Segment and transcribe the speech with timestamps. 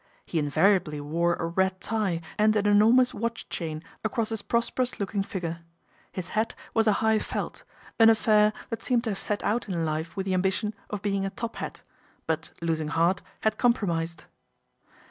[0.25, 5.21] He invariably wore a red tie and an enormous watch chain across his prosperous looking
[5.21, 5.59] figure.
[6.11, 7.63] His hat was a high felt,
[7.99, 11.23] an affair that seemed to have set out in life with the ambition of being
[11.23, 11.83] a top hat,
[12.25, 14.23] but losing heart had compromised.